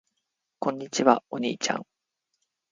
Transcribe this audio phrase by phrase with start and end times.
[0.57, 1.23] こんにちは。
[1.29, 1.85] お兄ちゃん。